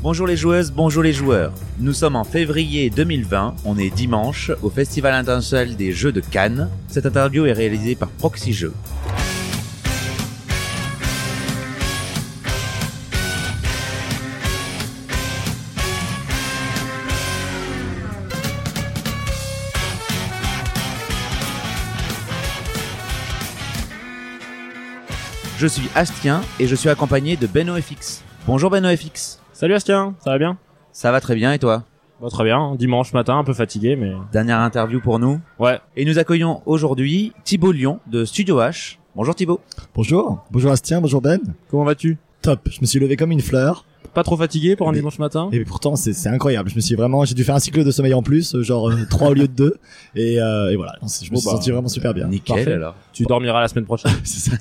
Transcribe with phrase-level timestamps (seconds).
[0.00, 1.52] Bonjour les joueuses, bonjour les joueurs.
[1.80, 6.70] Nous sommes en février 2020, on est dimanche au Festival international des jeux de Cannes.
[6.86, 8.72] Cette interview est réalisée par Proxy Jeux.
[25.58, 28.22] Je suis Astien et je suis accompagné de Beno FX.
[28.46, 29.40] Bonjour Beno FX.
[29.60, 30.56] Salut Astien, ça va bien
[30.92, 31.82] Ça va très bien et toi
[32.22, 34.12] Bah très bien, dimanche matin, un peu fatigué mais...
[34.30, 35.40] Dernière interview pour nous.
[35.58, 35.80] Ouais.
[35.96, 38.98] Et nous accueillons aujourd'hui Thibaut Lyon de Studio H.
[39.16, 39.58] Bonjour Thibaut.
[39.96, 41.40] Bonjour, bonjour Astien, bonjour Ben.
[41.72, 43.84] Comment vas-tu Top, je me suis levé comme une fleur.
[44.14, 46.70] Pas trop fatigué pour un Mais- dimanche matin Et pourtant, c'est c'est incroyable.
[46.70, 48.92] Je me suis vraiment, j'ai dû faire un cycle de sommeil en plus, euh, genre
[49.10, 49.76] 3 au lieu de 2.
[50.14, 52.28] Et, euh, et voilà, je me Bon, suis bah, senti vraiment super bien.
[52.28, 52.72] Nickel Parfait.
[52.74, 52.94] alors.
[53.12, 54.12] Tu dormiras la semaine prochaine.
[54.22, 54.56] C'est ça.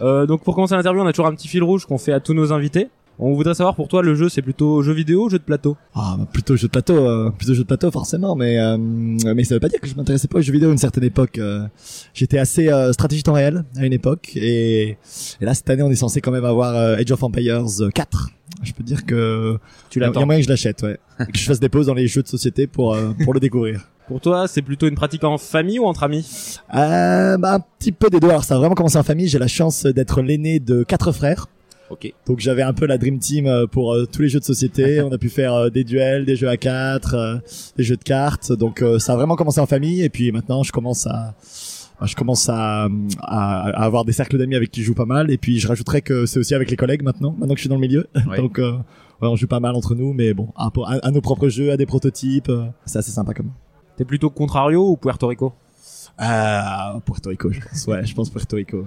[0.00, 2.18] euh, donc pour commencer l'interview, on a toujours un petit fil rouge qu'on fait à
[2.18, 2.88] tous nos invités.
[3.18, 5.76] On voudrait savoir pour toi le jeu c'est plutôt jeu vidéo ou jeu de plateau?
[5.94, 9.44] Ah, bah, plutôt jeu de plateau, euh, plutôt jeu de plateau forcément, mais euh, mais
[9.44, 11.38] ça veut pas dire que je m'intéressais pas aux jeux vidéo à une certaine époque.
[11.38, 11.66] euh.
[12.14, 14.96] J'étais assez euh, stratégie temps réel à une époque, et,
[15.40, 18.28] et là cette année on est censé quand même avoir euh, Age of Empires 4.
[18.62, 19.56] Je peux dire que
[19.90, 20.26] Tu il y a l'attends.
[20.26, 22.28] moyen que je l'achète, ouais, Et que je fasse des pauses dans les jeux de
[22.28, 23.88] société pour euh, pour le découvrir.
[24.08, 26.58] Pour toi c'est plutôt une pratique en famille ou entre amis?
[26.74, 28.28] Euh, bah, un petit peu des deux.
[28.28, 29.28] Alors ça a vraiment commencé en famille.
[29.28, 31.46] J'ai la chance d'être l'aîné de quatre frères.
[31.92, 32.12] Ok.
[32.26, 35.00] Donc j'avais un peu la dream team euh, pour euh, tous les jeux de société.
[35.02, 37.36] On a pu faire euh, des duels, des jeux à quatre, euh,
[37.76, 38.50] des jeux de cartes.
[38.52, 40.02] Donc euh, ça a vraiment commencé en famille.
[40.02, 41.34] Et puis maintenant je commence à
[42.00, 42.88] bah, je commence à,
[43.20, 45.30] à, à avoir des cercles d'amis avec qui je joue pas mal.
[45.30, 47.32] Et puis je rajouterais que c'est aussi avec les collègues maintenant.
[47.38, 48.06] Maintenant que je suis dans le milieu.
[48.28, 48.36] Ouais.
[48.40, 48.72] Donc euh,
[49.20, 50.12] ouais, on joue pas mal entre nous.
[50.14, 52.48] Mais bon, à, à- à nos propres jeux, à des prototypes.
[52.48, 53.50] euh, c'est assez sympa comme.
[53.98, 55.52] T'es plutôt Contrario ou Puerto Rico?
[56.20, 57.86] Euh, Puerto Rico, je pense.
[57.86, 58.78] Ouais, je pense Puerto Rico.
[58.78, 58.84] ouais.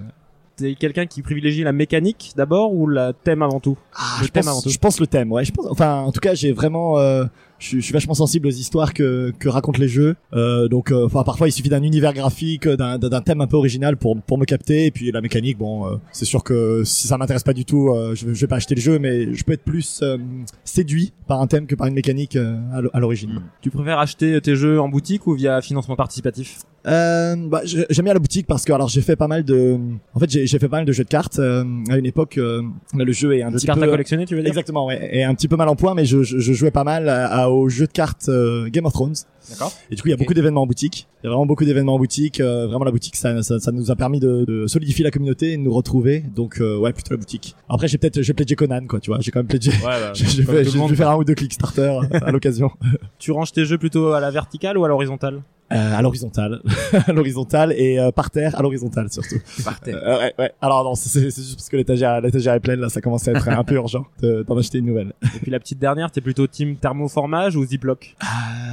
[0.57, 3.77] T'es quelqu'un qui privilégie la mécanique d'abord ou la thème avant tout?
[3.93, 4.69] Ah, Le je, thème avant pense, tout.
[4.69, 5.43] je pense le thème, ouais.
[5.43, 7.25] Je pense, enfin, en tout cas, j'ai vraiment, euh,
[7.59, 10.15] je, suis- je suis vachement sensible aux histoires que, que racontent les jeux.
[10.33, 13.57] Euh, donc, euh, enfin, parfois, il suffit d'un univers graphique, d'un, d'un thème un peu
[13.57, 14.85] original pour, pour me capter.
[14.85, 17.89] Et puis la mécanique, bon, euh, c'est sûr que si ça m'intéresse pas du tout,
[17.89, 20.17] euh, je, je vais pas acheter le jeu, mais je peux être plus euh,
[20.63, 23.41] séduit par un thème que par une mécanique euh, à l'o- à l'origine.
[23.61, 26.59] Tu préfères acheter tes jeux en boutique ou via financement participatif?
[26.87, 29.77] Euh, bah, j'aime bien la boutique parce que alors j'ai fait pas mal de,
[30.13, 32.37] en fait, j'ai fait pas mal de jeux de cartes euh, à une époque.
[32.37, 32.61] euh,
[32.93, 34.49] le jeu est un Jeux de petit cartes peu à collectionner tu veux dire?
[34.49, 35.09] Exactement, ouais.
[35.11, 37.25] Et un petit peu mal en point, mais je, je, je jouais pas mal à,
[37.27, 39.15] à- au jeu de cartes euh, Game of Thrones.
[39.49, 39.71] D'accord.
[39.91, 41.07] Et du coup, il y a beaucoup d'événements en boutique.
[41.23, 42.39] Il y a vraiment beaucoup d'événements en boutique.
[42.39, 45.53] euh, vraiment, la boutique, ça, ça, ça nous a permis de, de solidifier la communauté
[45.53, 46.23] et de nous retrouver.
[46.35, 47.55] Donc, euh, ouais, plutôt la boutique.
[47.69, 49.19] Après, j'ai peut-être, j'ai pledgé Conan, quoi, tu vois.
[49.21, 49.69] J'ai quand même pledgé.
[49.71, 52.71] Ouais, bah, J'ai dû faire un ou deux Kickstarter à l'occasion.
[53.19, 55.41] Tu ranges tes jeux plutôt à la verticale ou à l'horizontale?
[55.73, 56.61] Euh, à l'horizontale,
[57.07, 59.37] à l'horizontale et euh, par terre, à l'horizontale surtout.
[59.63, 59.99] Par terre.
[60.05, 60.51] Euh, ouais, ouais.
[60.61, 63.47] Alors non, c'est juste parce que l'étagère, l'étagère est pleine là, ça commence à être
[63.49, 65.13] un peu urgent de- d'en acheter une nouvelle.
[65.35, 68.15] Et puis la petite dernière, t'es plutôt team thermoformage ou Ziploc?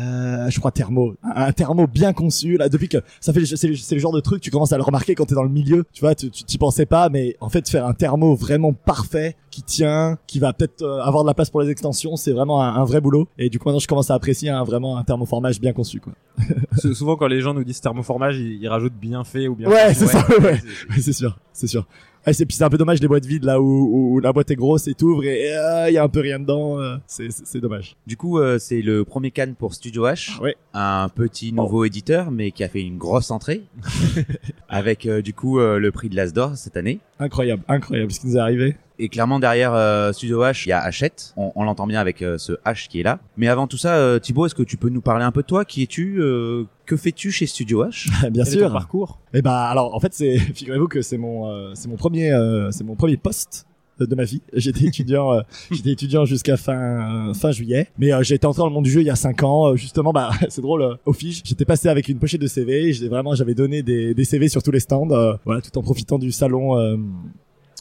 [0.03, 2.69] Euh, je crois thermo, un thermo bien conçu là.
[2.69, 4.83] Depuis que ça fait, c'est le, c'est le genre de truc tu commences à le
[4.83, 5.85] remarquer quand t'es dans le milieu.
[5.95, 9.37] Tu vois, tu tu t'y pensais pas, mais en fait faire un thermo vraiment parfait
[9.53, 12.61] qui tient, qui va peut-être euh, avoir de la place pour les extensions, c'est vraiment
[12.63, 13.29] un, un vrai boulot.
[13.39, 16.15] Et du coup maintenant je commence à apprécier un, vraiment un thermoformage bien conçu quoi.
[16.79, 19.69] Sou- Souvent quand les gens nous disent thermoformage, ils, ils rajoutent bien fait ou bien
[19.69, 20.43] Ouais, c'est ça, ouais.
[20.43, 20.61] Ouais,
[21.01, 21.87] c'est sûr, c'est sûr.
[22.25, 24.33] Ouais, c'est puis c'est un peu dommage les boîtes vides là où, où, où la
[24.33, 26.79] boîte est grosse et t'ouvres et euh, il y a un peu rien dedans.
[26.79, 27.97] euh, c'est c'est c'est dommage.
[28.07, 30.41] Du coup, euh, c'est le premier Cannes pour Studio H.
[30.41, 30.55] Ouais.
[30.73, 33.63] Un petit nouveau éditeur, mais qui a fait une grosse entrée.
[34.69, 37.01] avec euh, du coup euh, le prix de l'As d'or cette année.
[37.19, 38.77] Incroyable, incroyable ce qui nous est arrivé.
[39.05, 41.35] Et clairement derrière euh, Studio H, il y a Hachette.
[41.37, 43.19] On, on l'entend bien avec euh, ce H qui est là.
[43.37, 45.47] Mais avant tout ça, euh, Thibaut, est-ce que tu peux nous parler un peu de
[45.49, 45.65] toi?
[45.65, 46.19] Qui es-tu?
[46.21, 48.09] Euh, Que fais-tu chez Studio H?
[48.31, 48.73] Bien Quel est ton sûr.
[48.73, 49.19] parcours?
[49.35, 52.71] Et bah alors en fait c'est figurez-vous que c'est mon euh, c'est mon premier euh,
[52.71, 53.67] c'est mon premier poste
[53.99, 54.41] de ma vie.
[54.53, 55.41] J'étais étudiant, euh,
[55.73, 57.89] j'étais étudiant jusqu'à fin euh, fin juillet.
[57.99, 59.73] Mais euh, j'ai été entré dans le monde du jeu il y a cinq ans.
[59.73, 60.83] Euh, justement, bah c'est drôle.
[60.83, 62.93] euh, au Fige, j'étais passé avec une pochette de CV.
[62.93, 65.11] J'ai vraiment, j'avais donné des, des CV sur tous les stands.
[65.11, 66.77] euh, voilà, tout en profitant du salon.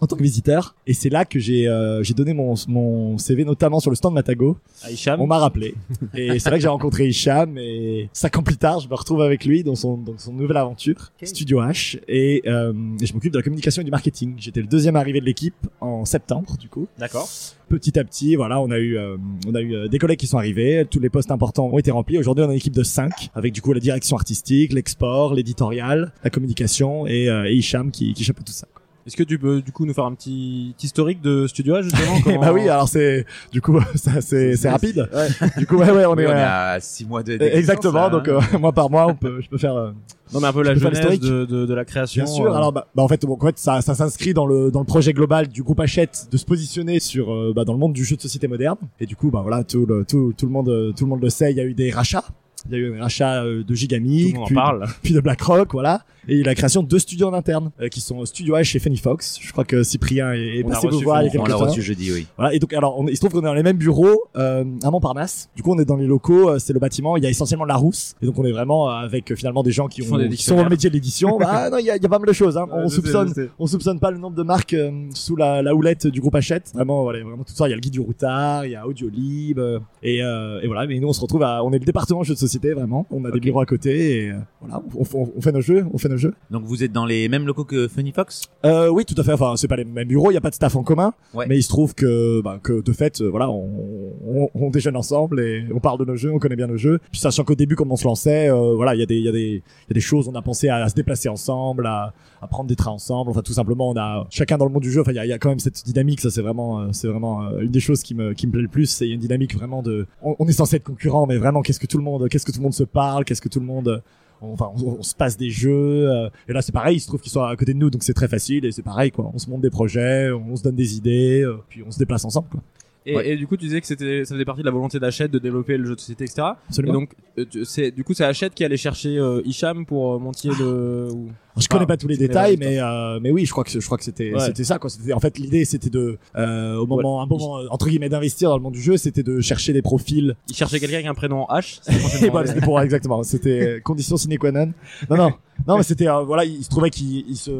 [0.02, 3.46] En tant que visiteur et c'est là que j'ai euh, j'ai donné mon mon CV
[3.46, 5.76] notamment sur le stand Matago À Hicham on m'a rappelé.
[6.16, 9.22] Et c'est là que j'ai rencontré Hicham et cinq ans plus tard, je me retrouve
[9.22, 11.12] avec lui dans son, dans son nouvelle aventure.
[11.24, 12.00] Studio H.
[12.08, 14.36] Et, euh, et je m'occupe de la communication et du marketing.
[14.38, 16.88] J'étais le deuxième arrivé de l'équipe en septembre, du coup.
[16.98, 17.30] D'accord.
[17.70, 20.28] Petit à petit, voilà, on a eu, euh, on a eu euh, des collègues qui
[20.28, 20.86] sont arrivés.
[20.90, 22.18] Tous les postes importants ont été remplis.
[22.18, 26.12] Aujourd'hui, on a une équipe de cinq avec du coup la direction artistique, l'export, l'éditorial,
[26.24, 28.68] la communication et, euh, et Hicham qui, qui chapeaute tout ça.
[29.08, 32.14] Est-ce que tu peux du coup nous faire un petit historique de Studio A justement
[32.18, 35.10] Eh comment- bah oui, alors c'est du coup ça c'est c'est rapide.
[35.58, 38.10] Du coup ouais ouais on Oui, est, on est euh, à 6 mois de exactement
[38.10, 38.40] donc hein.
[38.54, 39.92] euh, mois par mois on peut je peux faire euh,
[40.34, 41.22] Non mais un peu la Je peux faire genèse l'historique.
[41.24, 42.24] de, de, de la création.
[42.24, 42.46] Bien sûr.
[42.46, 44.80] euh, Alors, bah, bah, en fait, bon, en fait, ça, ça s'inscrit dans le dans
[44.80, 47.92] le projet global du groupe Hachette de se positionner sur euh, bah, dans le monde
[47.94, 48.78] du jeu de société moderne.
[49.02, 51.30] Et du coup, bah voilà, tout le tout, tout le monde tout le monde le
[51.30, 51.52] sait.
[51.52, 52.24] Il y a eu des rachats.
[52.70, 54.86] Il y a eu un rachat euh, de Gigamic, puis, parle.
[55.04, 56.04] puis de BlackRock, voilà.
[56.28, 58.56] Et il y a la création de deux studios en interne, euh, qui sont Studio
[58.56, 59.40] H et Funny Fox.
[59.42, 61.42] Je crois que Cyprien est, est On a passé vous reçu voir il y a
[61.42, 62.28] On l'a reçu jeudi, oui.
[62.38, 62.54] Voilà.
[62.54, 64.92] Et donc, alors, on, il se trouve qu'on est dans les mêmes bureaux euh, à
[64.92, 65.50] Montparnasse.
[65.56, 66.50] Du coup, on est dans les locaux.
[66.52, 67.18] euh, C'est le bâtiment.
[67.18, 68.14] Il y a essentiellement de la rousse.
[68.22, 70.64] Et donc, on est vraiment euh, avec finalement des gens qui, ont, qui sont dans
[70.64, 71.40] le métier de l'édition.
[71.40, 72.56] bah non, il y a, il y a pas mal de choses.
[72.56, 72.68] Hein.
[72.72, 73.34] on soupçonne.
[73.58, 76.72] On soupçonne pas le nombre de marques euh, sous la, la houlette du groupe Hachette.
[76.76, 77.68] Vraiment, voilà, vraiment tout ça.
[77.68, 79.60] Il y a le guide du routard, il y a Audiolib,
[80.04, 80.86] et, euh, et voilà.
[80.86, 83.06] Mais nous, on se retrouve à, on est le département jeux de société, vraiment.
[83.12, 85.86] On a des bureaux à côté, et euh, voilà, on, on- on fait nos jeux,
[85.94, 86.34] on fait nos jeux.
[86.50, 88.44] Donc vous êtes dans les mêmes locaux que Funny Fox?
[88.66, 89.34] Euh, oui, tout à fait.
[89.34, 91.46] Enfin, c'est pas les mêmes bureaux, il y a pas de staff en commun, Ouais.
[91.48, 95.66] mais il se trouve que, bah, que de fait, euh, voilà, on, déjeune ensemble et
[95.74, 97.00] on parle de nos jeux, on connaît bien nos jeux.
[97.12, 99.24] Puis sachant qu'au début, comme on se lançait, euh, voilà, il y a des, il
[99.26, 100.30] y a des, il y a des choses.
[100.30, 103.32] On a pensé à, à se déplacer ensemble, à, à prendre des trains ensemble.
[103.32, 105.02] Enfin, tout simplement, on a chacun dans le monde du jeu.
[105.02, 106.22] Enfin, il y a, il y a quand même cette dynamique.
[106.22, 108.86] Ça, c'est vraiment, c'est vraiment une des choses qui me, qui me plaît le plus.
[108.86, 110.08] C'est une dynamique vraiment de.
[110.22, 112.52] On, on est censé être concurrent, mais vraiment, qu'est-ce que tout le monde, qu'est-ce que
[112.58, 114.02] tout le monde se parle, qu'est-ce que tout le monde
[114.42, 117.08] on- enfin on, on se passe des jeux euh, et là c'est pareil il se
[117.08, 119.30] trouve qu'ils sont à côté de nous donc c'est très facile et c'est pareil quoi.
[119.34, 122.26] On se monte des projets on se donne des idées euh, puis on se déplace
[122.26, 122.62] ensemble quoi
[123.06, 123.30] Et, Ouais.
[123.32, 125.40] et du coup, tu disais que c'était, ça faisait partie de la volonté d'Hachette de
[125.40, 126.42] développer le jeu de société, etc.
[126.42, 130.14] Et absolument donc, euh, c'est, du coup, c'est Hachette qui allait chercher euh, Hicham pour
[130.14, 131.08] euh, monter le.
[131.12, 133.72] ou- je connais Ah, pas tous les détails mais euh, mais oui je crois que
[133.78, 134.40] je crois que c'était Ouais.
[134.40, 137.90] c'était ça quoi c'était en fait l'idée c'était de euh, au moment un moment entre
[137.90, 140.96] guillemets d'investir dans le monde du jeu c'était de chercher des profils Il cherchait quelqu'un
[140.96, 141.80] avec un prénom H.
[141.84, 142.28] c'était
[142.58, 144.72] et pour exactement c'était condition sine qua non
[145.10, 145.32] non non
[145.68, 147.52] non mais c'était voilà il se trouvait qu'il il se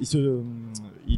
[0.00, 0.38] il se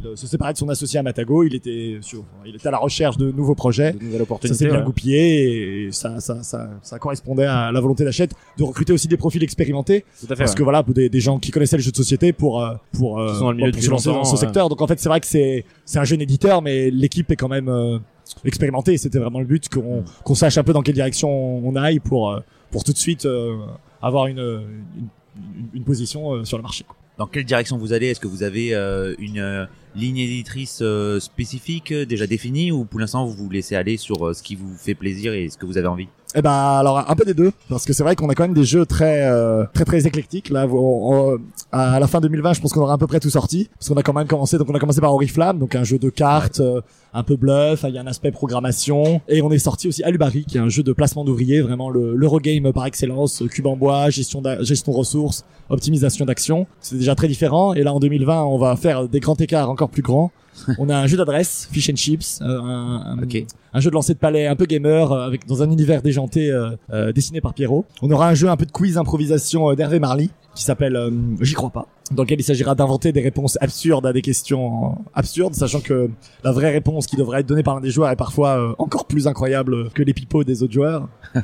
[0.03, 2.77] il se séparait de son associé à Matago il était sur il était à la
[2.77, 4.57] recherche de nouveaux projets de nouvelles ça opportunités.
[4.57, 4.85] s'est bien ouais.
[4.85, 9.17] goupillé et ça, ça, ça, ça correspondait à la volonté d'Hachette de recruter aussi des
[9.17, 10.35] profils expérimentés Tout à fait.
[10.35, 10.57] parce ouais.
[10.57, 13.29] que voilà des, des gens qui connaissaient le jeu de société pour euh, pour euh,
[13.31, 14.37] Qui sont dans le milieu pour se lancer dans ce ouais.
[14.37, 17.35] secteur donc en fait c'est vrai que c'est c'est un jeune éditeur mais l'équipe est
[17.35, 17.97] quand même euh,
[18.43, 21.99] expérimentée c'était vraiment le but qu'on qu'on sache un peu dans quelle direction on aille
[21.99, 22.39] pour euh,
[22.71, 23.55] pour tout de suite euh,
[24.01, 25.07] avoir une, une
[25.37, 26.95] une- une position euh, sur le marché quoi.
[27.17, 28.07] Dans quelle direction vous allez?
[28.07, 29.65] Est-ce que vous avez euh, une euh,
[29.95, 34.27] ligne éditrice euh, spécifique euh, déjà définie ou pour l'instant vous vous laissez aller sur
[34.27, 36.09] euh, ce qui vous fait plaisir et ce que vous avez envie?
[36.37, 38.53] Eh ben alors un peu des deux parce que c'est vrai qu'on a quand même
[38.53, 40.49] des jeux très euh, très très éclectiques.
[40.49, 41.37] Là on- on-
[41.71, 43.95] à la fin 2020 je pense qu'on aura à peu près tout sorti parce qu'on
[43.95, 46.59] a quand même commencé donc on a commencé par Oriflamme donc un jeu de cartes
[46.59, 46.81] euh,
[47.13, 50.43] un peu bluff il y a un aspect programmation et on est sorti aussi Alubari
[50.45, 53.77] qui est un jeu de placement d'ouvriers vraiment le l'Eurogame par excellence euh, cube en
[53.77, 56.67] bois gestion gestion ressources optimisation d'action.
[56.79, 59.89] C'est déjà très différent et là en 2020 on va faire des grands écarts encore
[59.89, 60.31] plus grands
[60.79, 64.19] on a un jeu d'adresse fish and chips euh, un, un- jeu de lancer de
[64.19, 67.85] palais un peu gamer euh, avec dans un univers déjanté euh, euh, dessiné par Pierrot.
[68.01, 71.11] On aura un jeu un peu de quiz improvisation euh, d'Hervé Marly qui s'appelle euh,
[71.41, 75.55] J'y crois pas dans lequel il s'agira d'inventer des réponses absurdes à des questions absurdes
[75.55, 76.09] sachant que
[76.43, 79.05] la vraie réponse qui devrait être donnée par l'un des joueurs est parfois euh, encore
[79.05, 81.09] plus incroyable que les pipeaux des autres joueurs.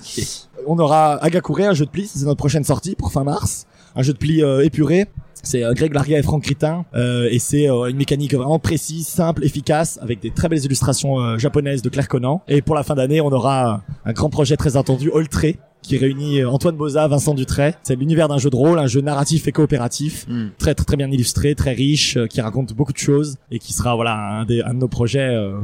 [0.68, 3.66] On aura Agakure, un jeu de pli, c'est notre prochaine sortie pour fin mars,
[3.96, 5.08] un jeu de pli euh, épuré.
[5.44, 9.08] C'est euh, Greg Larga et Franck Critin euh, et c'est euh, une mécanique vraiment précise,
[9.08, 12.42] simple, efficace avec des très belles illustrations euh, japonaises de Claire Conan.
[12.48, 16.44] Et pour la fin d'année, on aura un grand projet très attendu, Oltré, qui réunit
[16.46, 17.74] Antoine Boza, Vincent Dutray.
[17.82, 20.50] C'est l'univers d'un jeu de rôle, un jeu narratif et coopératif, Hmm.
[20.60, 23.96] très très très bien illustré, très riche, qui raconte beaucoup de choses et qui sera
[23.96, 25.20] voilà un, des, un de nos projets.
[25.36, 25.58] euh,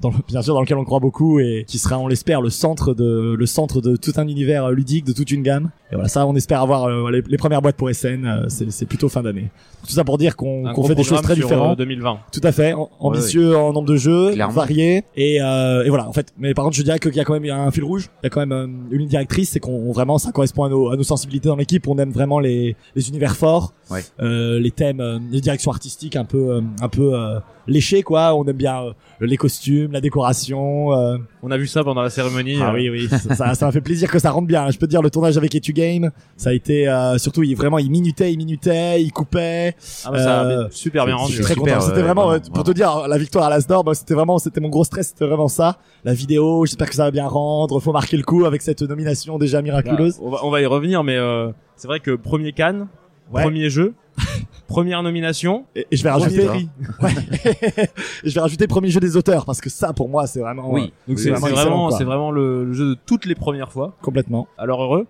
[0.00, 2.50] dans le- bien sûr dans lequel on croit beaucoup et qui sera on l'espère le
[2.50, 5.94] centre de le centre de tout un univers euh, ludique de toute une gamme et
[5.96, 9.08] voilà ça on espère avoir euh, les, les premières boîtes pour SN euh, c'est plutôt
[9.08, 9.50] fin d'année
[9.86, 12.18] tout ça pour dire qu'on gros fait des choses très euh, différentes 2020.
[12.32, 14.52] tout à fait, am- ambitieux en nombre de jeux, Clairement.
[14.52, 16.32] variés et, euh, et voilà en fait.
[16.36, 18.26] Mais par contre, je dirais qu'il y a quand même un fil rouge, il y
[18.26, 20.96] a quand même euh, une ligne directrice, c'est qu'on vraiment ça correspond à nos, à
[20.96, 21.86] nos sensibilités dans l'équipe.
[21.86, 24.02] On aime vraiment les, les univers forts, Ouais.
[24.20, 28.34] euh, les thèmes, euh, les directions artistiques un peu euh, un peu euh, léchées quoi.
[28.34, 30.92] On aime bien euh, les costumes, la décoration.
[30.92, 32.58] euh, On a vu ça pendant la cérémonie.
[32.62, 34.70] ah euh, oui oui, ça, ça, ça m'a fait plaisir que ça rentre bien.
[34.70, 37.54] Je peux te dire le tournage avec Etu Game, ça a été euh, surtout il
[37.56, 39.74] vraiment il minutait, il minutait, il coupait.
[40.04, 41.32] Ah bah, ça a Euh, super bien rendu.
[41.32, 41.86] Je suis très Super, content.
[41.86, 44.68] C'était vraiment, vraiment, pour te dire, la victoire à l'Asdor, bah, c'était vraiment, c'était mon
[44.68, 45.78] gros stress, c'était vraiment ça.
[46.04, 47.80] La vidéo, j'espère que ça va bien rendre.
[47.80, 50.18] Faut marquer le coup avec cette nomination déjà Bah, miraculeuse.
[50.22, 52.86] on, va, on va y revenir, mais euh, c'est vrai que premier Cannes,
[53.30, 53.42] Ouais.
[53.42, 53.92] premier jeu,
[54.68, 55.64] première nomination.
[55.74, 57.10] Et, et je vais rajouter, ouais.
[58.24, 60.72] et je vais rajouter premier jeu des auteurs parce que ça, pour moi, c'est vraiment
[60.72, 60.92] Oui.
[60.92, 61.98] euh, Donc c'est vraiment c'est vraiment, quoi.
[61.98, 63.96] c'est vraiment le, le jeu de toutes les premières fois.
[64.02, 65.06] complètement Alors heureux.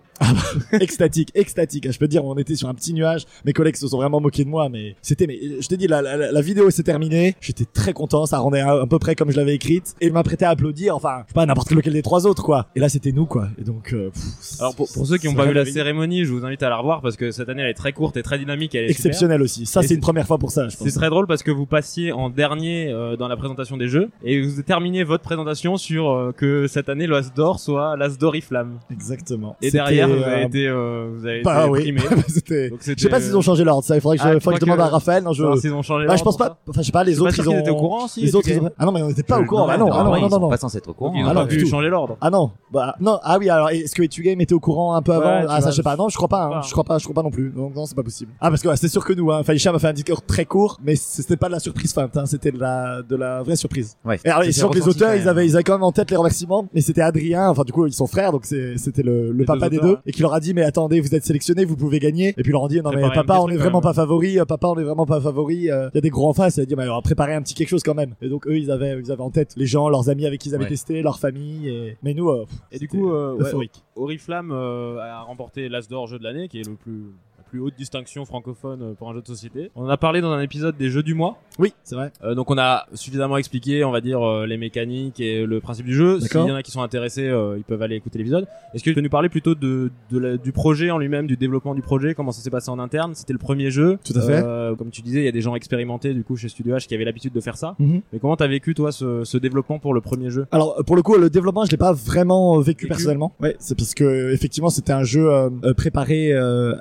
[0.73, 1.91] extatique, extatique.
[1.91, 3.25] Je peux te dire, on était sur un petit nuage.
[3.45, 6.01] Mes collègues se sont vraiment moqués de moi, mais c'était, mais je te dis, la,
[6.01, 7.35] la, la vidéo s'est terminée.
[7.41, 9.95] J'étais très content, ça rendait à, à peu près comme je l'avais écrite.
[10.01, 12.67] Et il m'apprêtait à applaudir, enfin, je sais pas, n'importe lequel des trois autres, quoi.
[12.75, 13.47] Et là, c'était nous, quoi.
[13.59, 16.31] Et donc, euh, pff, Alors pour, pour ceux qui n'ont pas vu la cérémonie, je
[16.33, 18.37] vous invite à la revoir parce que cette année elle est très courte et très
[18.37, 18.75] dynamique.
[18.75, 18.89] Elle est.
[18.99, 19.65] exceptionnel aussi.
[19.65, 20.87] Ça, c'est une première fois pour ça, je pense.
[20.87, 24.09] C'est très drôle parce que vous passiez en dernier euh, dans la présentation des jeux
[24.23, 28.79] et vous terminez votre présentation sur euh, que cette année l'As d'or soit l'As d'Oriflamme.
[28.91, 29.55] Exactement.
[29.61, 31.81] Et derrière vous avez euh, été, euh, vous avez bah été oui.
[31.81, 32.01] primé.
[32.27, 33.95] c'était, je sais pas s'ils ont changé l'ordre, ça.
[33.95, 35.23] Il faudrait que je, Ah, faudrait que je demande à Raphaël.
[35.23, 36.57] Non, je, Savoir s'ils ont changé bah, je pense pas.
[36.67, 37.59] Enfin, je sais pas, les autres, ils ont.
[37.59, 39.67] étaient au courant, si, Les autres, ils ah non, mais on n'était pas au courant.
[39.67, 40.49] non, Ah non, non, ah non, non, ils non, non.
[40.49, 41.13] pas censés être au courant.
[41.15, 42.17] Ils ont Ah pas non, pu changer l'ordre.
[42.21, 45.01] Ah non, bah non, ah oui alors est-ce que Etu Game était au courant un
[45.01, 45.45] peu avant?
[45.49, 46.61] Ah ça je sais pas, non je crois pas, hein.
[46.65, 47.49] je crois pas, je crois pas non plus.
[47.49, 48.31] Donc non c'est pas possible.
[48.39, 50.45] Ah parce que c'est sûr que nous, hein, enfin Hicham a fait un discours très
[50.45, 53.55] court, mais c'était pas de la surprise feinte, hein, c'était de la de la vraie
[53.55, 53.97] surprise.
[54.05, 54.19] Ouais.
[54.25, 56.81] Et alors les auteurs ils avaient ils avaient quand même en tête les remerciements, mais
[56.81, 59.95] c'était Adrien, enfin du coup ils sont frères donc c'était le, papa deux des auteurs,
[59.95, 62.33] deux et qui leur a dit mais attendez vous êtes sélectionnés vous pouvez gagner et
[62.33, 64.45] puis ils leur ont dit non mais un papa on est vraiment pas favori, euh,
[64.45, 66.61] papa on est vraiment pas favori, euh, il y a des gros en face, il
[66.61, 68.15] a dit mais alors préparez un petit quelque chose quand même.
[68.21, 70.49] Et donc eux ils avaient ils avaient en tête les gens, leurs amis avec qui
[70.49, 70.69] ils avaient Ouais.
[70.69, 73.69] testé, leur famille et mais nous euh, pff, Et du coup, euh, ouais.
[73.95, 77.13] Oriflamme euh, a remporté l'As d'or jeu de l'année, qui est le plus
[77.49, 79.71] plus haute distinction francophone euh, pour un jeu de société.
[79.75, 81.37] On en a parlé dans un épisode des jeux du mois.
[81.57, 82.11] Oui, c'est vrai.
[82.23, 85.85] Euh, donc on a suffisamment expliqué, on va dire, euh, les mécaniques et le principe
[85.85, 86.19] du jeu.
[86.19, 88.47] S'il y en a qui sont intéressés, euh, ils peuvent aller écouter l'épisode.
[88.73, 91.37] Est-ce que tu peux nous parler plutôt de, de la- du projet en lui-même, du
[91.37, 93.13] développement du projet, comment ça s'est passé en interne?
[93.15, 93.97] C'était le premier jeu.
[94.05, 94.41] Tout à fait.
[94.43, 96.87] Euh, comme tu disais, il y a des gens expérimentés du coup chez Studio H
[96.87, 97.75] qui avaient l'habitude de faire ça.
[97.79, 98.01] Mhm.
[98.13, 100.45] Mais comment t'as vécu toi ce, ce développement pour le premier jeu?
[100.51, 102.87] Alors pour le coup le développement je l'ai pas vraiment vécu, Vécu.
[102.87, 103.33] personnellement.
[103.41, 106.33] Ouais, c'est parce que effectivement c'était un jeu euh, préparé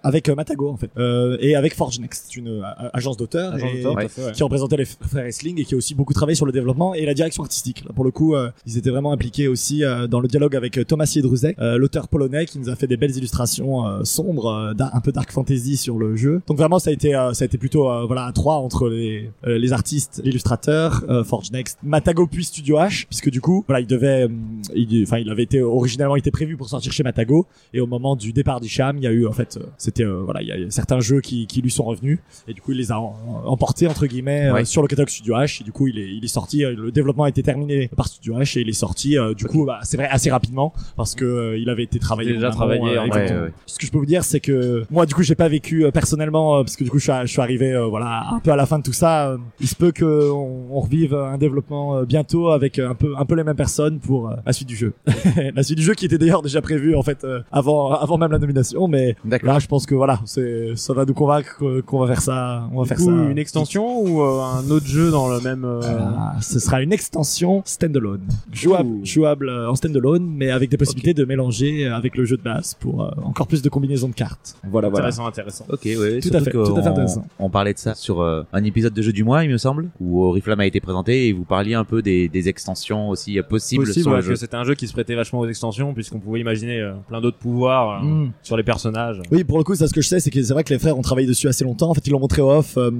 [0.02, 4.08] avec euh, Matago en fait euh, et avec Forge Next, une euh, agence d'auteurs ouais.
[4.32, 7.04] qui représentait les frères Wrestling et qui a aussi beaucoup travaillé sur le développement et
[7.04, 7.84] la direction artistique.
[7.84, 11.06] Là, pour le coup, euh, ils étaient vraiment impliqués aussi dans le dialogue avec Thomas
[11.06, 15.30] Jedrzejek, euh, l'auteur polonais qui nous a fait des belles illustrations sombres, un peu dark
[15.30, 16.42] fantasy sur le jeu.
[16.46, 19.72] Donc vraiment, ça a été, ça a été plutôt voilà à trois entre les les
[19.72, 24.28] artistes, l'illustrateur, Forge Next, Matago puis Studio H, puisque du coup, voilà, il devait,
[24.74, 28.16] il, enfin, il avait été originellement été prévu pour sortir chez Matago et au moment
[28.16, 31.00] du départ d'Isham, il y a eu en fait, c'était voilà, il y a certains
[31.00, 32.18] jeux qui, qui lui sont revenus.
[32.46, 34.64] Et du coup il les a emportés entre guillemets euh, Ouais.
[34.64, 35.60] sur le catalogue Studio H.
[35.60, 38.06] Et du coup il est il est sorti euh, le développement a été terminé par
[38.08, 41.14] Studio H et il est sorti euh, du coup bah, c'est vrai assez rapidement parce
[41.14, 43.52] que il avait été travaillé Déjà travaillé en Ouais, ouais.
[43.66, 46.62] ce que je peux vous dire c'est que moi du coup j'ai pas vécu personnellement
[46.62, 48.66] parce que du coup je suis, à- je suis arrivé voilà un peu à la
[48.66, 52.78] fin de tout ça il se peut que on, on revive un développement bientôt avec
[52.78, 54.92] un peu un peu les mêmes personnes pour la suite du jeu.
[55.54, 58.38] La suite du jeu qui était d'ailleurs déjà prévue en fait avant avant même la
[58.38, 62.20] nomination mais là je pense que voilà c'est ça va nous convaincre qu'on va faire
[62.22, 65.28] ça on va Du faire coup, ça une extension ou euh, un autre jeu dans
[65.28, 69.04] le même euh, ah, ce sera une extension standalone, jouable, Ouh.
[69.04, 72.74] jouable euh, en standalone, mais avec des possibilités de mélanger avec le jeu de base
[72.78, 74.56] pour euh, encore plus de combinaisons de cartes.
[74.70, 75.06] Voilà, voilà.
[75.06, 75.64] intéressant, intéressant.
[75.68, 77.24] Ok, ouais, Tout à fait, tout à fait on- intéressant.
[77.38, 79.88] On parlait de ça sur euh, un épisode de jeu du mois, il me semble,
[80.00, 83.42] où Oriflamme a été présenté et vous parliez un peu des, des extensions aussi euh,
[83.42, 84.30] possibles Possible sur ouais, le jeu.
[84.32, 87.20] que c'était un jeu qui se prêtait vachement aux extensions puisqu'on pouvait imaginer euh, plein
[87.20, 88.32] d'autres pouvoirs euh, Mm.
[88.42, 89.20] sur les personnages.
[89.30, 90.78] Oui, pour le coup, ça, ce que je sais, c'est que c'est vrai que les
[90.78, 91.88] frères ont travaillé dessus assez longtemps.
[91.90, 92.76] En fait, ils l'ont montré off.
[92.76, 92.90] euh,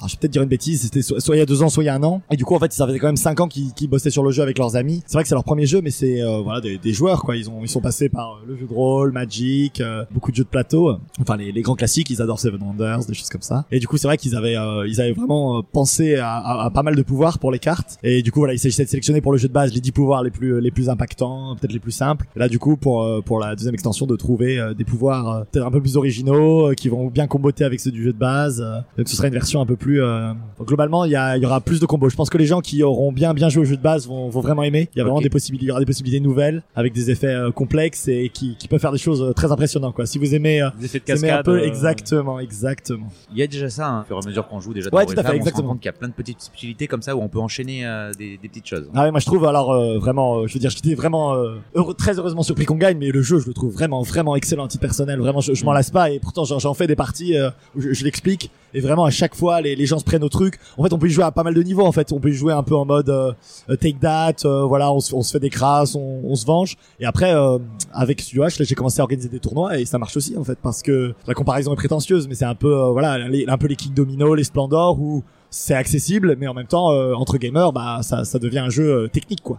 [0.00, 0.80] alors, je vais peut-être dire une bêtise.
[0.82, 2.22] C'était soit, il y a deux ans, soit il y a un an.
[2.30, 4.22] Et du coup, en fait, ça faisait quand même cinq ans qu'ils qu'ils bossaient sur
[4.22, 5.02] le jeu avec leurs amis.
[5.06, 7.36] C'est vrai que c'est leur premier jeu, mais c'est euh, voilà des, des joueurs quoi.
[7.36, 10.36] Ils ont ils sont passés par euh, le jeu de rôle, Magic, euh, beaucoup de
[10.36, 10.96] jeux de plateau.
[11.20, 12.10] Enfin, les, les grands classiques.
[12.10, 13.66] Ils adorent Seven Wonders, des choses comme ça.
[13.70, 16.64] Et du coup, c'est vrai qu'ils avaient euh, ils avaient vraiment euh, pensé à, à-
[16.66, 17.98] à pas mal de pouvoirs pour les cartes.
[18.02, 19.92] Et du coup, voilà, il s'agissait de sélectionner pour le jeu de base les 10
[19.92, 22.26] pouvoirs les plus les plus impactants, peut-être les plus simples.
[22.36, 25.70] Et là, du coup, pour pour la deuxième extension, de trouver des pouvoirs peut-être un
[25.70, 28.64] peu plus originaux, qui vont bien comboter avec ceux du jeu de base.
[28.96, 29.89] donc, ce sera une version un peu plus.
[29.98, 32.08] Euh, donc, globalement, il y, a, il y aura plus de combos.
[32.08, 34.28] Je pense que les gens qui auront bien bien joué au jeu de base vont,
[34.28, 34.88] vont vraiment aimer.
[34.94, 37.26] Il y a vraiment des possibilités, il y aura des possibilités nouvelles avec des effets
[37.28, 39.94] euh, complexes et qui, qui peuvent faire des choses euh, très impressionnantes.
[39.94, 40.06] Quoi.
[40.06, 41.40] Si vous aimez, euh, Des effets de cascade.
[41.40, 43.08] un peu euh, exactement, exactement.
[43.32, 44.90] Il y a déjà ça, hein, au fur et à mesure qu'on joue déjà.
[44.92, 45.68] Ouais, tout à fait, Oriflamme, on se exactement.
[45.68, 47.86] rend compte qu'il y a plein de petites subtilités comme ça où on peut enchaîner
[47.86, 48.88] euh, des, des petites choses.
[48.94, 51.56] Ah ouais, moi je trouve alors euh, vraiment, euh, je veux dire, j'étais vraiment euh,
[51.74, 54.64] heureux, très heureusement surpris qu'on gagne, mais le jeu je le trouve vraiment vraiment excellent
[54.64, 55.18] à titre personnel.
[55.18, 57.80] Vraiment, je, je m'en lasse pas et pourtant j'en j'en fais des parties euh, où
[57.80, 60.58] je, je l'explique et vraiment à chaque fois les, les gens se prennent au truc.
[60.78, 61.84] En fait, on peut y jouer à pas mal de niveaux.
[61.86, 63.32] En fait, on peut y jouer un peu en mode euh,
[63.68, 66.46] euh, take that, euh, voilà, on se, on se fait des crasses, on, on se
[66.46, 66.76] venge.
[67.00, 67.58] Et après, euh,
[67.92, 70.44] avec Studio H, là j'ai commencé à organiser des tournois et ça marche aussi en
[70.44, 73.58] fait parce que la comparaison est prétentieuse, mais c'est un peu euh, voilà, les- un
[73.58, 77.36] peu les King Domino, les Splendor où c'est accessible, mais en même temps euh, entre
[77.38, 79.58] gamers, bah ça, ça devient un jeu euh, technique quoi.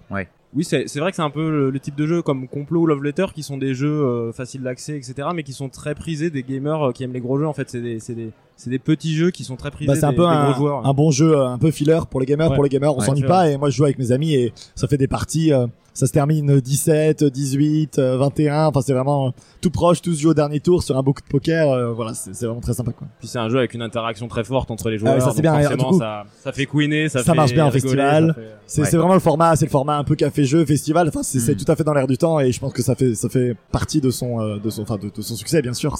[0.53, 2.81] Oui, c'est c'est vrai que c'est un peu le, le type de jeu comme Complot
[2.81, 5.95] ou Love Letter qui sont des jeux euh, faciles d'accès, etc., mais qui sont très
[5.95, 7.47] prisés des gamers euh, qui aiment les gros jeux.
[7.47, 8.31] En fait, c'est des, c'est des,
[8.61, 10.45] c'est des petits jeux qui sont très prisés Bah, c'est un des- peu des un,
[10.51, 10.85] gros joueurs.
[10.85, 12.49] un bon jeu, euh, un peu filler pour les gamers.
[12.49, 12.55] Ouais.
[12.55, 13.49] Pour les gamers, on Ouais, s'ennuie pas.
[13.49, 15.51] Et moi, je joue avec mes amis et ça fait des parties.
[15.53, 18.67] euh, ça se termine 17, 18, euh, 21.
[18.67, 21.27] Enfin, c'est vraiment euh, tout proche, tous jouent au dernier tour sur un beaucoup de
[21.27, 21.69] poker.
[21.69, 23.07] euh, voilà, c'est vraiment très sympa, quoi.
[23.19, 25.13] Puis c'est un jeu avec une interaction très forte entre les Ah joueurs.
[25.15, 27.65] ouais, ça, c'est bien, forcément, coup, ça, ça fait couiner, ça, ça fait marche bien
[27.65, 28.35] en rigoler, festival.
[28.67, 31.09] C'est vraiment le format, c'est le format un peu café-jeu, festival.
[31.09, 31.57] Enfin, c'est c'est Mm.
[31.65, 33.53] tout à fait dans l'air du temps et je pense que ça fait ça fait
[33.73, 35.97] partie de son euh, de son enfin de, de son succès, bien sûr.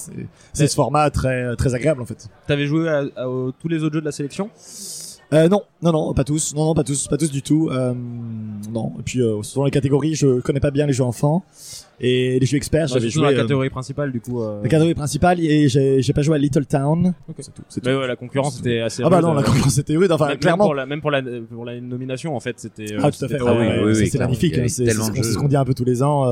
[0.54, 2.28] C'est ce format très très agréable en fait.
[2.52, 3.26] T'avais joué à, à-
[3.60, 4.50] tous les autres jeux de la sélection
[5.32, 7.70] Euh, non, non, non, pas tous, non, non, pas tous, pas tous du tout.
[7.72, 7.94] Euh,
[8.70, 8.92] non.
[8.98, 11.42] Et puis euh, selon les catégories, je connais pas bien les jeux enfants
[12.00, 12.88] et les jeux experts.
[12.88, 14.42] Non, J'avais joué la euh, catégorie principale du coup.
[14.42, 17.14] euh, la catégorie principale et j'ai j'ai pas joué à Little Town.
[17.38, 17.62] C'est tout.
[17.70, 17.88] c'est tout.
[17.88, 19.02] Mais ouais, la concurrence était assez.
[19.02, 20.12] Ah bah rude, non, la concurrence était rude.
[20.12, 20.64] Enfin, même- clairement.
[20.64, 22.92] Même pour la, même pour la, pour la nomination en fait, c'était.
[22.92, 23.38] euh, Ah tout à fait.
[23.40, 24.54] Ah oui, ouais, oui, ça, oui, c'est magnifique.
[24.68, 26.30] C'est ce qu'on dit un peu tous les ans.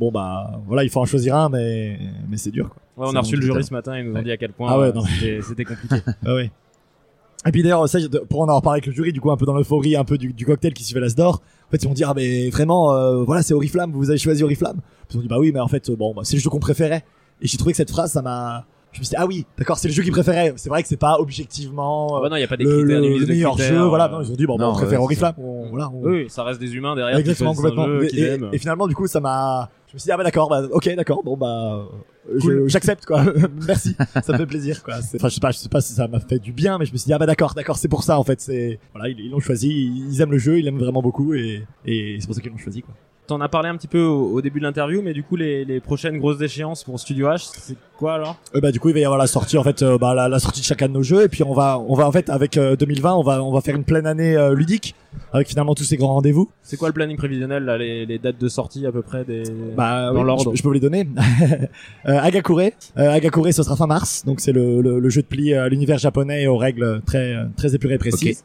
[0.00, 2.70] Bon bah voilà, il faut en choisir un, mais mais c'est dur.
[2.70, 3.06] Quoi.
[3.06, 4.24] Ouais, on a reçu le jury ce matin, ils nous ont Ouais.
[4.24, 5.96] dit à quel point Ah ouais, euh, c'était- compliqué.
[6.26, 7.48] Ah.
[7.48, 9.46] Et puis d'ailleurs, ça, pour en avoir parlé avec le jury, du coup, un peu
[9.46, 12.10] dans l'euphorie, un peu du, du cocktail qui suivait l'Asdor, en fait, ils vont dire,
[12.10, 14.80] ah, mais vraiment, euh, voilà, c'est Oriflamme, vous avez choisi Oriflamme?
[15.08, 16.50] Puis ils ont dit, bah oui, mais en fait, euh, bon, bah, c'est le jeu
[16.50, 17.02] qu'on préférait.
[17.40, 19.78] Et j'ai trouvé que cette phrase, ça m'a, je me suis dit, ah oui, d'accord,
[19.78, 20.52] c'est le jeu qu'ils préféraient.
[20.56, 22.78] C'est vrai que c'est pas objectivement Ah bah non, il y a pas des le,
[22.78, 24.06] critères, le- des le meilleur critères, jeu, voilà.
[24.06, 25.34] euh, Non, ils ont dit, bon, bah, on préfère Oriflamme.
[25.38, 27.18] On, voilà, on- Oui, ça reste des humains derrière.
[27.18, 27.86] Exactement, complètement.
[27.86, 28.08] jeu,
[28.52, 30.94] Et, finalement, du coup, ça m'a, je me suis dit, ah bah d'accord, bah, ok,
[30.96, 31.86] d'accord, bon bah,
[32.30, 32.68] euh, Cool.
[32.68, 33.24] j'accepte quoi.
[33.66, 34.94] Merci, ça me fait plaisir quoi.
[35.14, 36.92] Enfin, je sais pas, je sais pas si ça m'a fait du bien, mais je
[36.92, 38.40] me suis dit, ah bah d'accord, d'accord, c'est pour ça en fait.
[38.40, 39.68] C'est voilà, ils ils l'ont choisi,
[40.08, 42.58] ils aiment le jeu, ils l'aiment vraiment beaucoup et, et c'est pour ça qu'ils l'ont
[42.58, 42.94] choisi quoi.
[43.30, 45.64] T'en as parlé un petit peu au, au début de l'interview, mais du coup, les,
[45.64, 48.36] les prochaines grosses échéances pour Studio H, c'est quoi alors?
[48.56, 50.28] Euh, bah du coup, il va y avoir la sortie en fait, euh, bah, la,
[50.28, 52.28] la sortie de chacun de nos jeux et puis on va, on va en fait
[52.28, 54.96] avec euh, 2020, on va, on va faire une pleine année euh, ludique
[55.32, 56.50] avec finalement tous ces grands rendez-vous.
[56.62, 59.44] C'est quoi le planning prévisionnel, là, les, les dates de sortie à peu près des...
[59.76, 60.50] Bah, Dans oui, l'ordre?
[60.50, 61.06] Je, je peux vous les donner.
[62.08, 65.26] euh, Agakure, euh, Agakure, ce sera fin mars, donc c'est le, le, le jeu de
[65.28, 68.42] pli à l'univers japonais et aux règles très euh, très épurées et précises.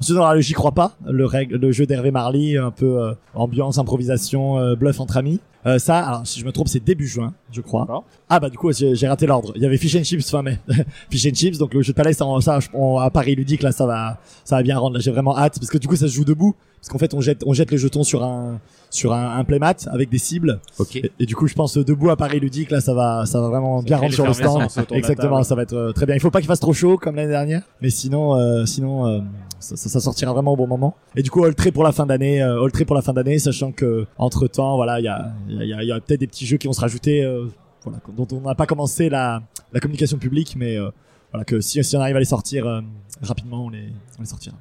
[0.00, 3.12] Ensuite, aura le J'y crois pas, le, règle, le jeu d'Hervé Marly, un peu euh,
[3.34, 5.40] ambiance, improvisation, euh, bluff entre amis.
[5.66, 7.82] Euh, ça, alors si je me trompe, c'est début juin, je crois.
[7.82, 8.04] D'accord.
[8.28, 9.52] Ah bah du coup, j'ai raté l'ordre.
[9.56, 10.58] Il y avait Fish and Chips fin mai.
[11.10, 13.72] Fish and Chips, donc le jeu de palais, ça, ça on- à Paris ludique, là,
[13.72, 14.94] ça va, ça va bien rendre.
[14.94, 16.54] Là, j'ai vraiment hâte parce que du coup, ça se joue debout.
[16.80, 18.58] Parce qu'en fait, on jette, on jette les jetons sur un,
[18.90, 20.58] sur un, un playmat avec des cibles.
[20.80, 20.96] Ok.
[20.96, 23.40] Et, et du coup, je pense euh, debout à Paris ludique, là, ça va, ça
[23.40, 24.62] va vraiment bien rendre sur le stand.
[24.90, 26.16] Exactement, ça va être euh, très bien.
[26.16, 29.20] Il faut pas qu'il fasse trop chaud comme l'année dernière, mais sinon, euh, sinon, euh,
[29.60, 30.96] ça, ça, ça sortira vraiment au bon moment.
[31.14, 34.06] Et du coup, all pour la fin d'année, euh, pour la fin d'année, sachant que
[34.18, 36.56] entre temps, voilà, il y a, il y a, y a peut-être des petits jeux
[36.56, 37.46] qui vont se rajouter, euh,
[37.84, 40.90] voilà, dont on n'a pas commencé la, la communication publique, mais euh,
[41.32, 42.80] voilà que si, si on arrive à les sortir euh,
[43.22, 44.56] rapidement, on les, on les sortira.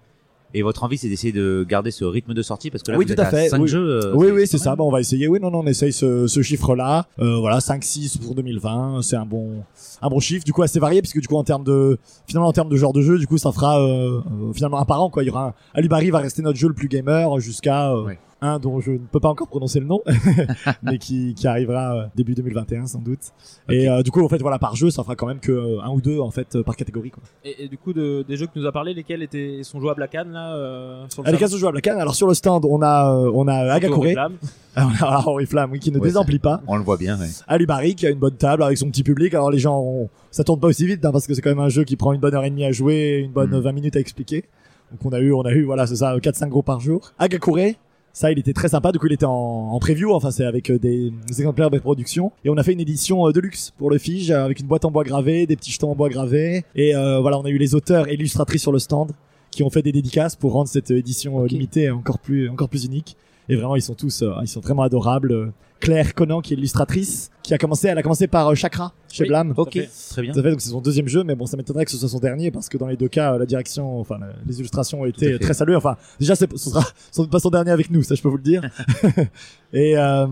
[0.53, 3.05] Et votre envie, c'est d'essayer de garder ce rythme de sortie parce que là, Oui,
[3.05, 3.69] vous tout êtes à fait, 5 oui.
[3.69, 4.03] jeux.
[4.03, 4.75] euh, oui, oui, c'est ça.
[4.75, 5.29] Bon, on va essayer.
[5.29, 7.07] Oui, non, non, on essaye ce, ce chiffre-là.
[7.19, 9.01] Euh, voilà, 5-6 pour 2020.
[9.01, 9.63] C'est un bon,
[10.01, 10.43] un bon chiffre.
[10.43, 12.91] Du coup, assez varié, puisque du coup, en termes de, finalement, en termes de genre
[12.91, 15.23] de jeu, du coup, ça fera, euh, euh, finalement, un par an, quoi.
[15.23, 18.19] Il y aura un, Alibari va rester notre jeu le plus gamer jusqu'à, euh, Ouais.
[18.43, 20.01] Un dont je ne peux pas encore prononcer le nom,
[20.83, 23.19] mais qui, qui arrivera euh, début 2021, sans doute.
[23.69, 25.81] Et, euh, du coup, en fait, voilà, par jeu, ça fera quand même que euh,
[25.81, 27.21] un ou deux, en fait, euh, par catégorie, quoi.
[27.45, 29.79] Et, et du coup, de, des jeux que tu nous as parlé, lesquels étaient, sont
[29.79, 31.99] jouables à Cannes, là euh, sur le Ah, les cases jouables à Cannes.
[31.99, 33.99] Alors, sur le stand, on a, euh, on a Agakure.
[33.99, 34.33] Oriflamme.
[34.77, 36.61] on a Oriflamme, oui, qui ne Ouais, désemplit pas.
[36.67, 37.19] On le voit bien.
[37.19, 37.27] Ouais.
[37.47, 39.33] Alibari qui a une bonne table avec son petit public.
[39.35, 41.59] Alors les gens, on- ça tourne pas aussi vite hein, parce que c'est quand même
[41.59, 43.59] un jeu qui prend une bonne heure et demie à jouer, une bonne Mm.
[43.59, 44.45] 20 minutes à expliquer.
[44.91, 47.11] Donc on a eu, on a eu, voilà, c'est ça, 4-5 gros par jour.
[47.19, 47.73] Agakure,
[48.13, 48.91] ça, il était très sympa.
[48.91, 50.13] Du coup, il était en, en preview.
[50.13, 52.31] Enfin, c'est avec euh, des, des exemplaires de production.
[52.43, 54.67] Et on a fait une édition euh, de luxe pour le Fige euh, avec une
[54.67, 56.65] boîte en bois gravé, des petits jetons en bois gravés.
[56.75, 59.11] Et euh, voilà, on a eu les auteurs et illustratrices sur le stand
[59.49, 63.17] qui ont fait des dédicaces pour rendre cette édition limitée encore plus, encore plus unique.
[63.51, 65.51] Et vraiment, ils sont tous, euh, ils sont vraiment adorables.
[65.81, 69.23] Claire Conan, qui est illustratrice, qui a commencé, elle a commencé par euh, Chakra chez
[69.23, 69.29] Oui.
[69.29, 69.53] Blam.
[69.57, 69.77] Ok,
[70.11, 70.31] très bien.
[70.31, 72.19] À fait, donc c'est son deuxième jeu, mais bon, ça m'étonnerait que ce soit son
[72.19, 75.37] dernier parce que dans les deux cas, euh, la direction, enfin, les illustrations ont été
[75.39, 75.75] très saluées.
[75.75, 78.37] Enfin, déjà, ce sera sans doute pas son dernier avec nous, ça je peux vous
[78.37, 78.63] le dire.
[79.73, 80.27] et, euh,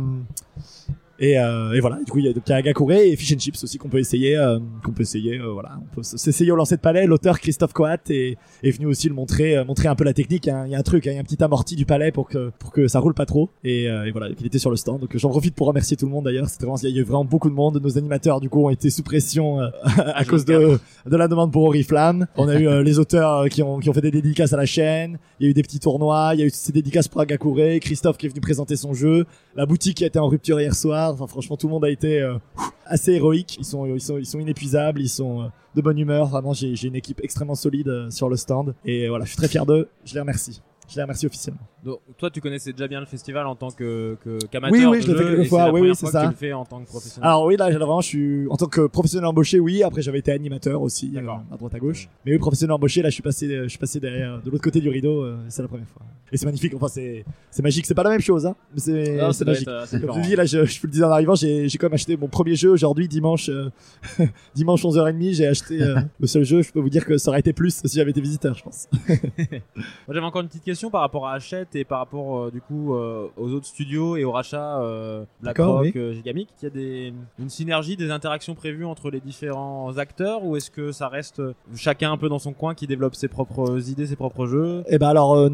[1.19, 3.15] et, euh, et voilà, du coup, il y a, donc, il y a Agakure et
[3.15, 6.03] Fish and Chips aussi qu'on peut essayer, euh, qu'on peut essayer, euh, voilà, on peut
[6.03, 7.05] s'essayer au lancer de palais.
[7.05, 10.47] L'auteur Christophe Coat est, est venu aussi le montrer, euh, montrer un peu la technique.
[10.47, 10.63] hein.
[10.65, 12.27] Il y a un truc, hein, il y a un petit amorti du palais pour
[12.29, 13.49] que pour que ça roule pas trop.
[13.63, 15.01] Et, euh, et voilà, il était sur le stand.
[15.01, 16.47] Donc j'en profite pour remercier tout le monde d'ailleurs.
[16.49, 17.79] C'était vraiment, il y a eu vraiment beaucoup de monde.
[17.83, 21.51] Nos animateurs du coup ont été sous pression euh, à cause de de la demande
[21.51, 22.27] pour Oriflamme.
[22.37, 24.65] On a eu euh, les auteurs qui ont qui ont fait des dédicaces à la
[24.65, 25.17] chaîne.
[25.39, 26.31] Il y a eu des petits tournois.
[26.33, 27.79] Il y a eu ces dédicaces pour Agakure.
[27.81, 29.25] Christophe qui est venu présenter son jeu.
[29.55, 31.08] La boutique qui a été en rupture hier soir.
[31.15, 32.37] Franchement tout le monde a été euh,
[32.85, 33.57] assez héroïque.
[33.59, 35.01] Ils sont inépuisables.
[35.01, 35.45] Ils sont euh,
[35.75, 36.27] de bonne humeur.
[36.27, 38.75] Vraiment j'ai j'ai une équipe extrêmement solide euh, sur le stand.
[38.85, 39.89] Et voilà je suis très fier d'eux.
[40.05, 40.61] Je les remercie.
[40.89, 41.61] Je les remercie officiellement.
[41.83, 44.97] Donc, toi, tu connaissais déjà bien le festival en tant que que- qu'amateur Oui, oui,
[44.97, 46.23] de je l'ai fait quelques fois, oui, c'est ça.
[46.23, 47.27] tu le fais en tant que professionnel.
[47.29, 49.83] Alors oui, là, vraiment, je suis en tant que professionnel embauché, oui.
[49.83, 51.21] Après, j'avais été animateur aussi, euh,
[51.53, 52.09] à droite à gauche.
[52.25, 54.81] Mais oui, professionnel embauché, là, je suis passé, je suis passé derrière, de l'autre côté
[54.81, 55.23] du rideau.
[55.23, 56.01] euh, c'est la première fois.
[56.31, 56.73] Et c'est magnifique.
[56.75, 57.87] Enfin, c'est, c'est magique.
[57.87, 58.55] C'est pas la même chose, hein.
[58.73, 59.67] Mais c'est, Non, magique.
[59.67, 61.77] être, euh, Comme je dis, là, je, je vous le disais en arrivant, j'ai, j'ai
[61.79, 63.69] quand même acheté mon premier jeu aujourd'hui, dimanche, euh,
[64.53, 65.33] dimanche 11h30.
[65.33, 66.61] J'ai acheté euh, le seul jeu.
[66.61, 68.87] Je peux vous dire que ça aurait été plus si j'avais été visiteur, je pense.
[69.49, 69.59] Moi,
[70.09, 72.95] j'avais encore une petite question par rapport à Hachette et par rapport euh, du coup
[72.95, 76.47] euh, aux autres studios et au rachat euh, D'accord, BlackRock, euh, Gigamic.
[76.61, 80.71] Il y a des, une synergie, des interactions prévues entre les différents acteurs ou est-ce
[80.71, 84.07] que ça reste euh, chacun un peu dans son coin qui développe ses propres idées,
[84.07, 84.83] ses propres jeux?
[84.87, 85.49] Eh ben alors euh,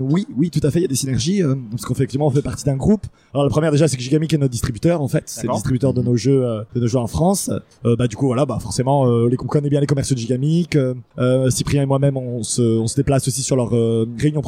[0.00, 2.40] oui, oui, tout à fait, il y a des synergies euh, parce qu'effectivement on fait
[2.40, 3.04] partie d'un groupe.
[3.34, 5.56] Alors la première déjà c'est que Gigamic est notre distributeur en fait, c'est le D'accord.
[5.56, 7.50] distributeur de nos jeux euh, de nos jeux en France.
[7.84, 10.20] Euh, bah du coup voilà, bah forcément euh, les on connaît bien les commerciaux de
[10.20, 10.76] Gigamic.
[10.76, 14.40] Euh, euh, Cyprien et moi-même on se on se déplace aussi sur leur euh, réunion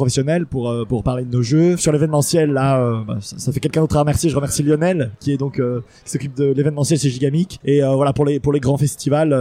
[0.49, 1.77] pour euh, pour parler de nos jeux.
[1.77, 4.31] Sur l'événementiel là, euh, bah, ça, ça fait quelqu'un d'autre à remercier.
[4.31, 8.13] Je remercie Lionel qui est donc euh, qui s'occupe de l'événementiel chez Gigamic et voilà
[8.13, 9.33] pour les pour les grands festivals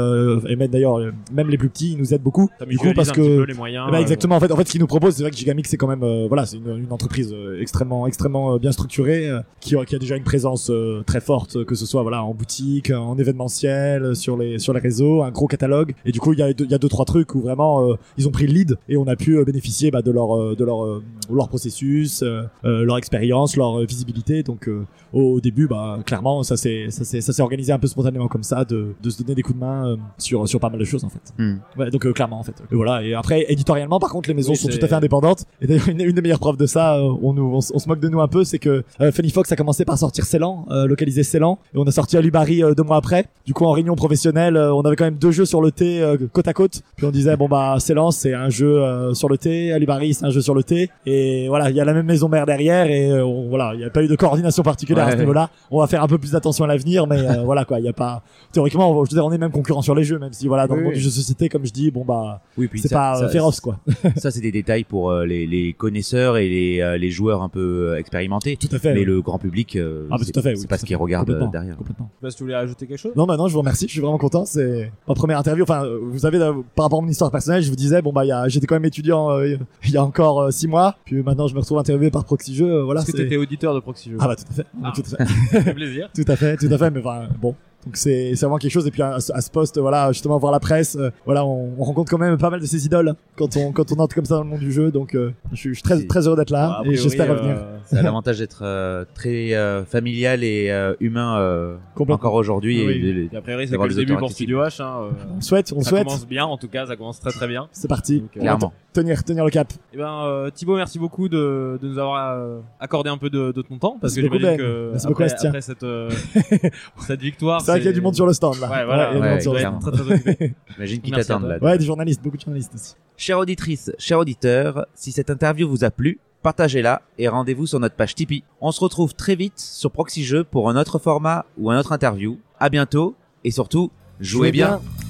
[0.47, 0.99] et même d'ailleurs
[1.31, 2.49] même les plus petits ils nous aident beaucoup.
[2.59, 3.85] Ça Du coup parce que peu les moyens.
[3.89, 4.35] eh ben, exactement.
[4.35, 6.03] En fait, en fait, ce qu'ils nous proposent, c'est vrai que Gigamic, c'est quand même,
[6.27, 10.23] voilà, c'est une, une entreprise extrêmement, extrêmement bien structurée, qui, a- qui a déjà une
[10.23, 10.71] présence
[11.05, 15.23] très forte, que ce soit voilà en boutique, en événementiel, sur les sur les réseaux,
[15.23, 15.93] un gros catalogue.
[16.05, 17.95] Et du coup, il y a deux- il y a deux trois trucs où vraiment
[18.17, 20.83] ils ont pris le lead et on a pu bénéficier bah, de leur de leur
[20.85, 24.43] euh, leur processus, euh, euh, leur expérience, leur euh, visibilité.
[24.43, 27.87] Donc euh, au, début, bah clairement, ça s'est ça s'est ça s'est organisé un peu
[27.87, 30.69] spontanément comme ça, de de se donner des coups de main euh, sur sur pas
[30.69, 31.33] mal de choses en fait.
[31.37, 31.57] Hmm.
[31.77, 32.55] Ouais, donc euh, clairement en fait.
[32.71, 33.03] Et voilà.
[33.03, 35.45] Et après éditorialement, par contre, les maisons Oui, sont tout à fait indépendantes.
[35.61, 38.09] Et d'ailleurs, une, une des meilleures preuves de ça, on nous, on, se moque de
[38.09, 41.59] nous un peu, c'est que euh, Funny Fox a commencé par sortir euh, localisé Ceylan,
[41.73, 43.25] et on a sorti Alubari deux mois après.
[43.45, 46.01] Du coup, en réunion professionnelle, euh, on avait quand même deux jeux sur le thé
[46.01, 46.81] euh, côte à côte.
[46.95, 50.25] Puis on disait bon bah Ceylan c'est un jeu euh, sur le thé, Alubari c'est
[50.25, 50.89] un jeu sur le thé.
[51.05, 53.79] Et voilà, il y a la même maison mère derrière, et euh, on- voilà, il
[53.79, 55.49] n'y a pas eu de coordination particulière à ce niveau-là.
[55.71, 57.89] On va faire un peu plus d'attention à l'avenir, mais euh, voilà quoi, il y
[57.89, 60.33] a pas théoriquement, on- je veux dire, on est même concurrents sur les jeux, même
[60.33, 60.97] si voilà dans Oui, le monde oui.
[60.99, 63.29] du jeu de société, comme je dis, bon bah Oui, puis c'est pas euh, ça-
[63.29, 63.79] féroce quoi.
[64.17, 67.49] Ça, c'est des détails pour euh, les, les connaisseurs et les, euh, les joueurs un
[67.49, 68.57] peu expérimentés.
[68.57, 68.93] Tout à fait.
[68.93, 69.05] Mais oui.
[69.05, 70.81] le grand public, euh, Ah, bah, c'est tout à fait, oui, c'est tout pas ce
[70.81, 70.87] fait.
[70.87, 71.77] qu'il regarde euh, Complètement, derrière.
[71.77, 72.09] complètement.
[72.13, 73.11] Je sais pas si tu voulais ajouter quelque chose.
[73.15, 73.85] Non, bah non, je vous remercie.
[73.87, 74.45] Je suis vraiment content.
[74.45, 75.63] C'est ma première interview.
[75.63, 78.23] Enfin, vous savez, euh, par rapport à mon histoire personnelle, je vous disais, bon bah,
[78.47, 80.95] j'étais quand même étudiant euh, il y a encore euh, six mois.
[81.05, 82.71] Puis maintenant, je me retrouve interviewé par Proxy Jeux.
[82.71, 83.03] euh, voilà.
[83.03, 84.65] Que t'étais auditeur de Proxy Jeux Ah bah tout à fait.
[84.83, 84.91] Ah.
[84.95, 85.33] Tout à fait.
[85.51, 86.09] Ça fait plaisir.
[86.15, 86.57] tout à fait.
[86.57, 86.91] Tout à fait.
[86.91, 87.55] Mais enfin, bon.
[87.85, 88.87] Donc c'est c'est vraiment quelque chose.
[88.87, 91.73] Et puis à, ce- à ce poste, voilà, justement voir la presse, euh, voilà, on,
[91.77, 94.23] on rencontre quand même pas mal de ses idoles quand on quand on entre comme
[94.23, 94.89] ça dans le monde du jeu.
[94.89, 97.33] Donc euh, je, suis, je suis très très heureux d'être là A et j'espère euh,
[97.35, 97.57] revenir.
[97.87, 102.85] Ça a l'avantage d'être euh, très euh, familial et euh, humain euh, encore aujourd'hui.
[102.87, 102.93] Oui.
[102.93, 104.31] et les- Et a priori, c'est le début pour.
[104.31, 104.81] Studio H.
[104.81, 106.05] Hein, euh, On souhaite, on ça souhaite.
[106.05, 107.67] commence bien, en tout cas, ça commence très très bien.
[107.73, 108.21] C'est parti.
[108.21, 108.71] Donc, euh, Clairement.
[108.93, 109.73] Tenir tenir le cap.
[109.91, 113.51] Eh ben, euh, Thibaut, merci beaucoup de, de nous avoir euh, accordé un peu de,
[113.51, 114.63] de ton temps, parce Merci que beaucoup, j'imagine Ben.
[114.63, 115.49] que Merci beaucoup, après, Bastien.
[115.49, 116.09] après cette, euh,
[116.99, 118.69] cette victoire, C'est vrai qu'il y a du monde sur le stand là.
[118.69, 119.11] Ouais, voilà.
[119.11, 119.79] il y a du Ouais, monde sur le il stand.
[119.79, 120.53] doit être très très occupé.
[120.75, 121.57] J'imagine qu'ils Merci t'attendent là.
[121.59, 122.95] Ouais, des journalistes, beaucoup de journalistes aussi.
[123.17, 127.95] Chère auditrice, cher auditeur, si cette interview vous a plu, partagez-la et rendez-vous sur notre
[127.95, 128.43] page Tipeee.
[128.61, 131.93] On se retrouve très vite sur Proxy Jeux pour un autre format ou un autre
[131.93, 132.37] interview.
[132.59, 134.67] À bientôt et surtout, jouez, Jouez bien.
[134.67, 135.02] bien.